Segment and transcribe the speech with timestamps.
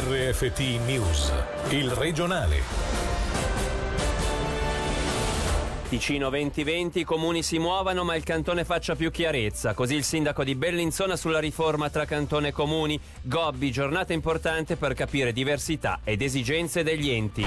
[0.00, 1.32] RFT News,
[1.70, 2.62] il regionale.
[5.88, 9.74] Ticino 2020, i comuni si muovano ma il cantone faccia più chiarezza.
[9.74, 13.00] Così il sindaco di Bellinzona sulla riforma tra cantone e comuni.
[13.22, 17.44] Gobbi, giornata importante per capire diversità ed esigenze degli enti.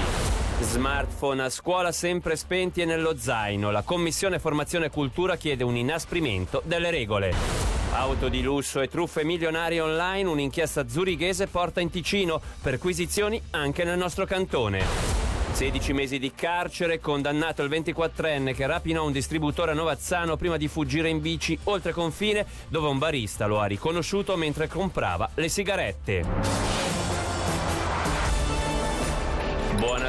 [0.60, 3.70] Smartphone a scuola sempre spenti e nello zaino.
[3.70, 7.61] La Commissione Formazione e Cultura chiede un inasprimento delle regole.
[7.94, 13.98] Auto di lusso e truffe milionarie online, un'inchiesta zurighese porta in Ticino, perquisizioni anche nel
[13.98, 14.82] nostro cantone.
[15.52, 20.68] 16 mesi di carcere, condannato il 24enne che rapinò un distributore a Novazzano prima di
[20.68, 26.71] fuggire in bici oltre confine dove un barista lo ha riconosciuto mentre comprava le sigarette.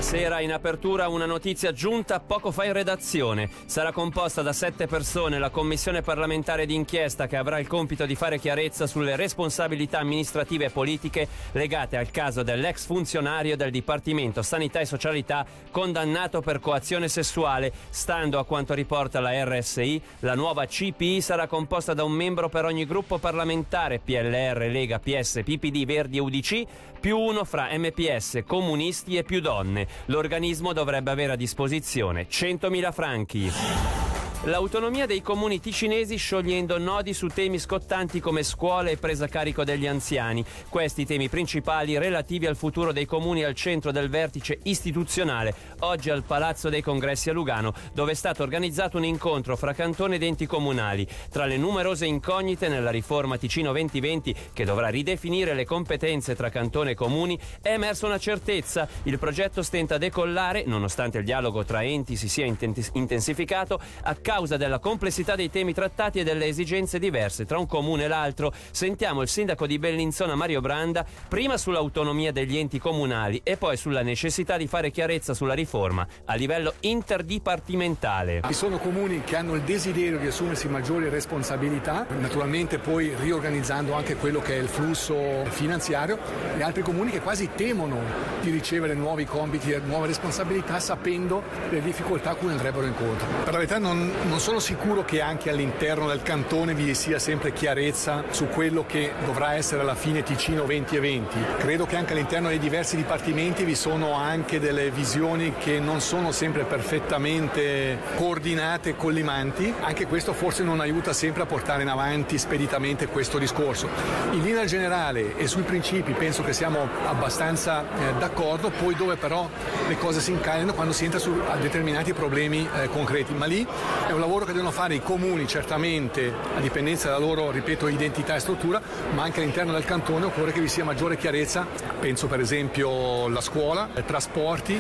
[0.04, 3.50] Buonasera, in apertura una notizia giunta poco fa in redazione.
[3.66, 8.38] Sarà composta da sette persone la commissione parlamentare d'inchiesta che avrà il compito di fare
[8.38, 14.86] chiarezza sulle responsabilità amministrative e politiche legate al caso dell'ex funzionario del Dipartimento Sanità e
[14.86, 17.72] Socialità condannato per coazione sessuale.
[17.90, 22.66] Stando a quanto riporta la RSI, la nuova CPI sarà composta da un membro per
[22.66, 26.66] ogni gruppo parlamentare PLR, Lega, PS, PPD, Verdi e UDC,
[27.04, 29.86] più uno fra MPS, comunisti e più donne.
[30.06, 34.03] L'organismo dovrebbe avere a disposizione 100.000 franchi.
[34.46, 39.88] L'autonomia dei comuni ticinesi sciogliendo nodi su temi scottanti come scuole e presa carico degli
[39.88, 40.44] anziani.
[40.68, 46.24] Questi temi principali relativi al futuro dei comuni al centro del vertice istituzionale, oggi al
[46.24, 50.46] Palazzo dei Congressi a Lugano, dove è stato organizzato un incontro fra cantone ed enti
[50.46, 51.08] comunali.
[51.32, 56.92] Tra le numerose incognite nella riforma Ticino 2020, che dovrà ridefinire le competenze tra cantone
[56.92, 58.90] e comuni, è emersa una certezza.
[59.04, 64.32] Il progetto stenta a decollare, nonostante il dialogo tra enti si sia intensificato, a causa
[64.34, 68.52] della complessità dei temi trattati e delle esigenze diverse tra un comune e l'altro.
[68.72, 74.02] Sentiamo il sindaco di Bellinzona Mario Branda prima sull'autonomia degli enti comunali e poi sulla
[74.02, 78.42] necessità di fare chiarezza sulla riforma a livello interdipartimentale.
[78.48, 84.16] Ci sono comuni che hanno il desiderio di assumersi maggiori responsabilità, naturalmente poi riorganizzando anche
[84.16, 86.18] quello che è il flusso finanziario,
[86.58, 88.00] e altri comuni che quasi temono
[88.42, 93.28] di ricevere nuovi compiti e nuove responsabilità sapendo le difficoltà a cui andrebbero incontro.
[93.44, 97.52] Per la verità non, non sono sicuro che anche all'interno del cantone vi sia sempre
[97.52, 101.38] chiarezza su quello che dovrà essere alla fine Ticino 20 e 20.
[101.58, 106.32] Credo che anche all'interno dei diversi dipartimenti vi sono anche delle visioni che non sono
[106.32, 109.74] sempre perfettamente coordinate e collimanti.
[109.82, 113.90] Anche questo forse non aiuta sempre a portare in avanti speditamente questo discorso.
[114.32, 119.50] In linea generale e sui principi penso che siamo abbastanza eh, d'accordo, poi dove però
[119.88, 123.68] le cose si incagliano quando si entra su determinati problemi eh, concreti, ma lì
[124.14, 128.36] è un lavoro che devono fare i comuni certamente a dipendenza della loro, ripeto, identità
[128.36, 128.80] e struttura,
[129.16, 131.66] ma anche all'interno del cantone occorre che vi sia maggiore chiarezza,
[132.00, 134.80] penso per esempio alla scuola, ai trasporti,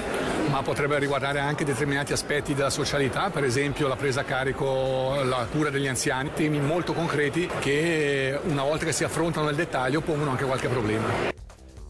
[0.51, 5.47] ma potrebbe riguardare anche determinati aspetti della socialità, per esempio la presa a carico, la
[5.51, 10.29] cura degli anziani, temi molto concreti che una volta che si affrontano nel dettaglio pongono
[10.29, 11.32] anche qualche problema.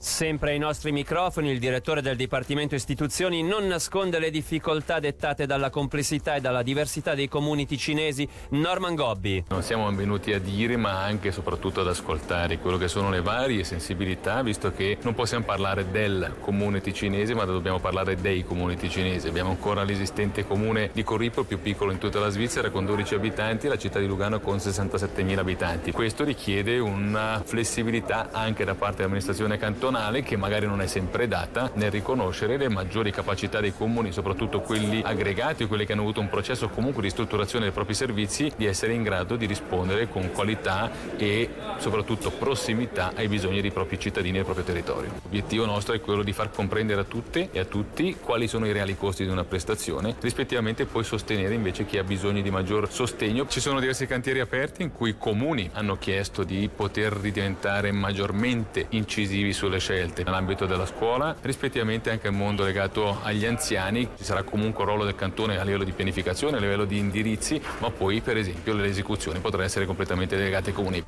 [0.04, 5.70] Sempre ai nostri microfoni il direttore del Dipartimento Istituzioni non nasconde le difficoltà dettate dalla
[5.70, 8.28] complessità e dalla diversità dei comuni ticinesi.
[8.50, 9.46] Norman Gobbi.
[9.48, 13.22] Non siamo venuti a dire ma anche e soprattutto ad ascoltare quello che sono le
[13.22, 18.76] varie sensibilità, visto che non possiamo parlare del comune ticinese ma dobbiamo parlare dei comuni
[18.76, 19.30] ticinesi.
[19.30, 23.68] Abbiamo ancora l'esistente comune di Corripo, più piccolo in tutta la Svizzera, con 12 abitanti,
[23.68, 25.94] e la città di Lugano con 67.000 abitanti.
[25.94, 31.28] Questo richiede una flessibilità anche da parte dell'amministrazione cantonale nazionale che magari non è sempre
[31.28, 36.02] data nel riconoscere le maggiori capacità dei comuni, soprattutto quelli aggregati o quelli che hanno
[36.02, 40.10] avuto un processo comunque di strutturazione dei propri servizi, di essere in grado di rispondere
[40.10, 45.12] con qualità e soprattutto prossimità ai bisogni dei propri cittadini e del proprio territorio.
[45.24, 48.72] L'obiettivo nostro è quello di far comprendere a tutte e a tutti quali sono i
[48.72, 53.48] reali costi di una prestazione, rispettivamente poi sostenere invece chi ha bisogno di maggior sostegno.
[53.48, 58.88] Ci sono diversi cantieri aperti in cui i comuni hanno chiesto di poter diventare maggiormente
[58.90, 64.08] incisivi sulle scelte nell'ambito della scuola, rispettivamente anche il mondo legato agli anziani.
[64.16, 67.62] Ci sarà comunque un ruolo del cantone a livello di pianificazione, a livello di indirizzi,
[67.80, 71.04] ma poi per esempio le esecuzioni potranno essere completamente delegate ai comuni.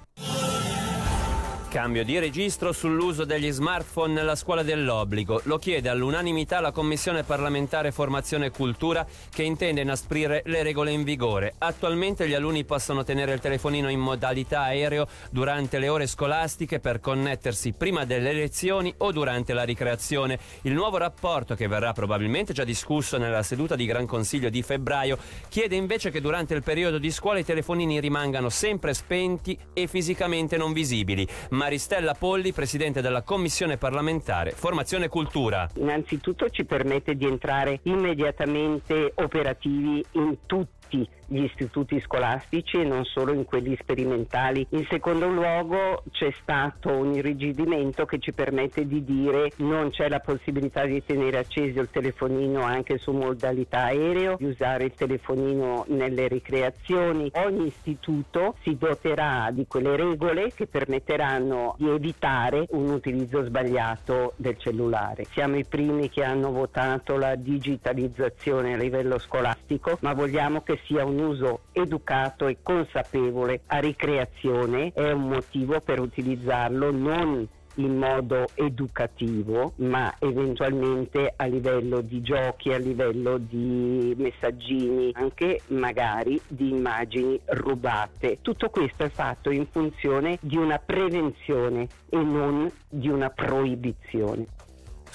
[1.75, 5.41] Cambio di registro sull'uso degli smartphone nella scuola dell'obbligo.
[5.43, 11.03] Lo chiede all'unanimità la Commissione parlamentare Formazione e Cultura che intende inasprire le regole in
[11.03, 11.53] vigore.
[11.57, 17.01] Attualmente gli alunni possono tenere il telefonino in modalità aereo durante le ore scolastiche per
[17.01, 20.39] connettersi prima delle lezioni o durante la ricreazione.
[20.61, 25.17] Il nuovo rapporto, che verrà probabilmente già discusso nella seduta di Gran Consiglio di febbraio,
[25.49, 30.55] chiede invece che durante il periodo di scuola i telefonini rimangano sempre spenti e fisicamente
[30.55, 31.27] non visibili.
[31.49, 35.67] Ma Maristella Polli, presidente della Commissione parlamentare Formazione Cultura.
[35.77, 43.33] Innanzitutto ci permette di entrare immediatamente operativi in tutti gli istituti scolastici e non solo
[43.33, 44.65] in quelli sperimentali.
[44.69, 50.19] In secondo luogo c'è stato un irrigidimento che ci permette di dire non c'è la
[50.19, 56.27] possibilità di tenere acceso il telefonino anche su modalità aereo, di usare il telefonino nelle
[56.27, 57.31] ricreazioni.
[57.33, 64.57] Ogni istituto si doterà di quelle regole che permetteranno di evitare un utilizzo sbagliato del
[64.57, 65.25] cellulare.
[65.25, 71.05] Siamo i primi che hanno votato la digitalizzazione a livello scolastico, ma vogliamo che sia
[71.05, 78.47] un uso educato e consapevole a ricreazione è un motivo per utilizzarlo non in modo
[78.53, 87.39] educativo, ma eventualmente a livello di giochi, a livello di messaggini, anche magari di immagini
[87.45, 88.39] rubate.
[88.41, 94.45] Tutto questo è fatto in funzione di una prevenzione e non di una proibizione.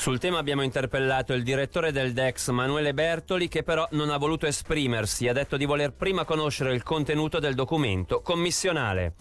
[0.00, 4.47] Sul tema abbiamo interpellato il direttore del DEX, Manuele Bertoli, che però non ha voluto
[4.47, 5.29] esprimersi.
[5.29, 9.12] Ha detto di voler prima conoscere il contenuto del documento commissionale.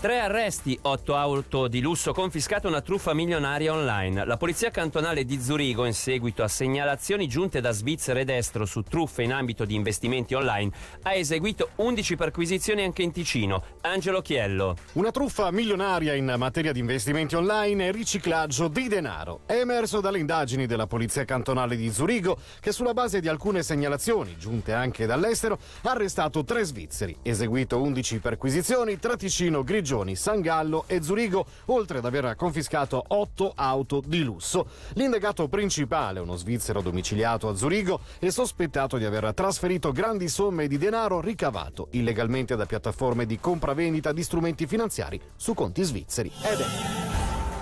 [0.00, 4.24] Tre arresti, otto auto di lusso confiscate una truffa milionaria online.
[4.24, 8.80] La polizia cantonale di Zurigo, in seguito a segnalazioni giunte da Svizzera ed estero su
[8.80, 13.62] truffe in ambito di investimenti online, ha eseguito 11 perquisizioni anche in Ticino.
[13.82, 14.74] Angelo Chiello.
[14.92, 19.40] Una truffa milionaria in materia di investimenti online e riciclaggio di denaro.
[19.44, 24.38] È emerso dalle indagini della polizia cantonale di Zurigo che sulla base di alcune segnalazioni
[24.38, 30.40] giunte anche dall'estero ha arrestato tre svizzeri, eseguito 11 perquisizioni tra Ticino, Grigio Regioni, San
[30.40, 34.68] Gallo e Zurigo, oltre ad aver confiscato otto auto di lusso.
[34.94, 40.78] L'indagato principale, uno svizzero domiciliato a Zurigo, è sospettato di aver trasferito grandi somme di
[40.78, 46.30] denaro ricavato illegalmente da piattaforme di compravendita di strumenti finanziari su conti svizzeri.
[46.42, 47.09] Ed è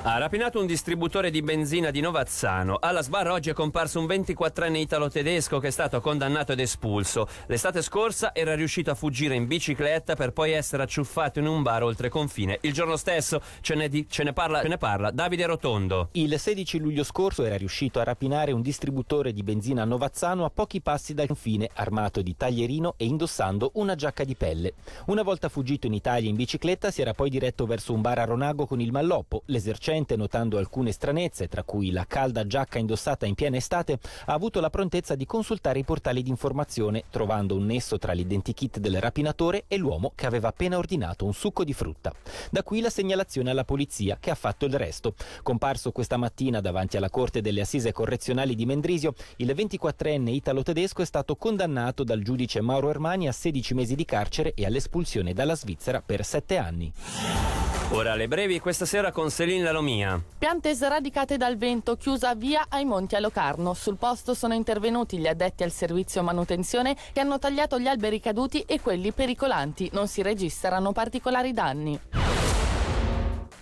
[0.02, 2.76] ha rapinato un distributore di benzina di Novazzano.
[2.80, 7.26] Alla sbarra oggi è comparso un 24enne italo-tedesco che è stato condannato ed espulso.
[7.46, 11.82] L'estate scorsa era riuscito a fuggire in bicicletta per poi essere acciuffato in un bar
[11.82, 12.58] oltre confine.
[12.62, 16.10] Il giorno stesso ce ne, di, ce ne, parla, ce ne parla Davide Rotondo.
[16.12, 20.50] Il 16 luglio scorso era riuscito a rapinare un distributore di benzina a Novazzano a
[20.50, 24.74] pochi passi dal confine, armato di taglierino e indossando una giacca di pelle.
[25.06, 28.24] Una volta fuggito in Italia in bicicletta si era poi diretto verso un bar a
[28.24, 29.42] Ronago con il malloppo.
[29.46, 34.32] L'esercente esercente, notando alcune stranezze, tra cui la calda giacca indossata in piena estate, ha
[34.32, 39.00] avuto la prontezza di consultare i portali di informazione, trovando un nesso tra l'identikit del
[39.00, 42.12] rapinatore e l'uomo che aveva appena ordinato un succo di frutta.
[42.50, 45.14] Da qui la segnalazione alla polizia, che ha fatto il resto.
[45.42, 51.06] Comparso questa mattina davanti alla Corte delle Assise Correzionali di Mendrisio, il 24enne italo-tedesco è
[51.06, 56.02] stato condannato dal giudice Mauro Ermani a 16 mesi di carcere e all'espulsione dalla Svizzera
[56.02, 57.67] per 7 anni.
[57.90, 60.20] Ora le brevi questa sera con Celine Lalomia.
[60.36, 63.72] Piante sradicate dal vento, chiusa via ai monti a Locarno.
[63.72, 68.60] Sul posto sono intervenuti gli addetti al servizio manutenzione che hanno tagliato gli alberi caduti
[68.66, 69.88] e quelli pericolanti.
[69.94, 71.98] Non si registrano particolari danni.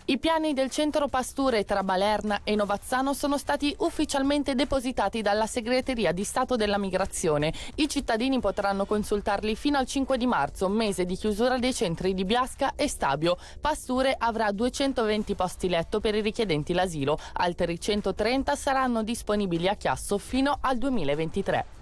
[0.09, 6.13] I piani del centro pasture tra Balerna e Novazzano sono stati ufficialmente depositati dalla Segreteria
[6.13, 7.53] di Stato della Migrazione.
[7.75, 12.25] I cittadini potranno consultarli fino al 5 di marzo, mese di chiusura dei centri di
[12.25, 13.37] Biasca e Stabio.
[13.61, 20.19] Pasture avrà 220 posti letto per i richiedenti l'asilo, altri 130 saranno disponibili a Chiasso
[20.19, 21.76] fino al 2023.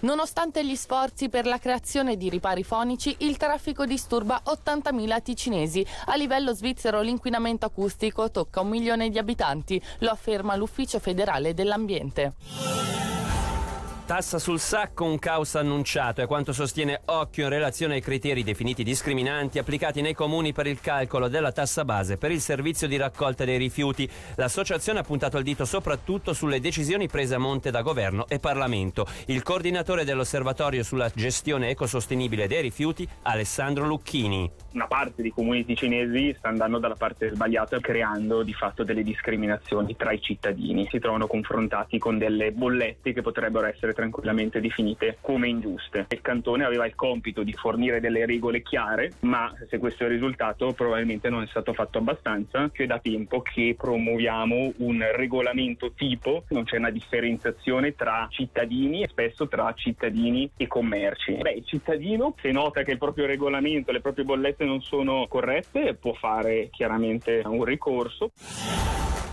[0.00, 5.84] Nonostante gli sforzi per la creazione di ripari fonici, il traffico disturba 80.000 ticinesi.
[6.06, 13.17] A livello svizzero l'inquinamento acustico tocca un milione di abitanti, lo afferma l'Ufficio federale dell'ambiente.
[14.08, 18.82] Tassa sul sacco, un caos annunciato, è quanto sostiene Occhio in relazione ai criteri definiti
[18.82, 23.44] discriminanti applicati nei comuni per il calcolo della tassa base per il servizio di raccolta
[23.44, 24.10] dei rifiuti.
[24.36, 29.06] L'associazione ha puntato il dito soprattutto sulle decisioni prese a monte da governo e Parlamento.
[29.26, 34.50] Il coordinatore dell'Osservatorio sulla gestione ecosostenibile dei rifiuti, Alessandro Lucchini.
[34.70, 39.96] Una parte dei comuni ticinesi sta andando dalla parte sbagliata creando di fatto delle discriminazioni
[39.96, 40.86] tra i cittadini.
[40.90, 46.06] Si trovano confrontati con delle bollette che potrebbero essere tranquillamente definite come ingiuste.
[46.10, 50.12] Il cantone aveva il compito di fornire delle regole chiare, ma se questo è il
[50.12, 56.44] risultato probabilmente non è stato fatto abbastanza, che da tempo che promuoviamo un regolamento tipo,
[56.48, 61.32] non c'è una differenziazione tra cittadini e spesso tra cittadini e commerci.
[61.40, 65.94] Beh, il cittadino se nota che il proprio regolamento, le proprie bollette non sono corrette,
[65.94, 68.30] può fare chiaramente un ricorso.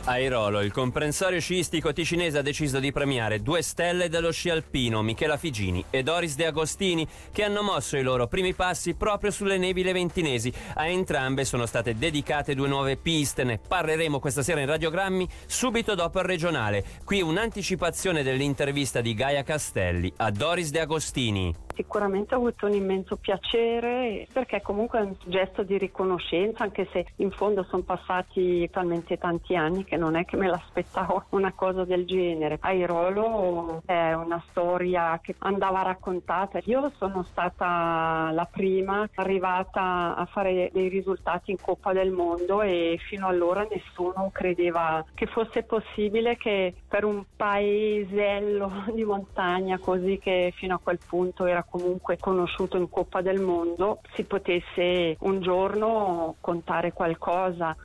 [0.07, 5.35] Airolo, il comprensorio sciistico ticinese ha deciso di premiare due stelle dello sci alpino, Michela
[5.35, 9.81] Figini e Doris De Agostini, che hanno mosso i loro primi passi proprio sulle nevi
[9.81, 10.53] leventinesi.
[10.75, 15.95] A entrambe sono state dedicate due nuove piste, ne parleremo questa sera in radiogrammi subito
[15.95, 16.83] dopo il regionale.
[17.03, 21.64] Qui un'anticipazione dell'intervista di Gaia Castelli a Doris De Agostini.
[21.75, 27.05] Sicuramente ho avuto un immenso piacere perché comunque è un gesto di riconoscenza, anche se
[27.17, 31.83] in fondo sono passati talmente tanti anni che non è che me l'aspettavo una cosa
[31.83, 32.57] del genere.
[32.61, 36.59] Airolo è una storia che andava raccontata.
[36.63, 42.97] Io sono stata la prima arrivata a fare dei risultati in Coppa del Mondo e
[43.07, 50.53] fino allora nessuno credeva che fosse possibile che per un paesello di montagna così che
[50.55, 56.35] fino a quel punto era comunque conosciuto in Coppa del Mondo, si potesse un giorno
[56.39, 57.75] contare qualcosa.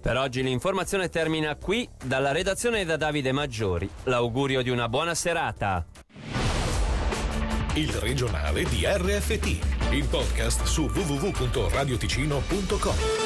[0.00, 3.88] Per oggi l'informazione termina qui dalla redazione da Davide Maggiori.
[4.04, 5.84] L'augurio di una buona serata.
[7.74, 13.17] Il regionale di RFT, il podcast su www.radioticino.com.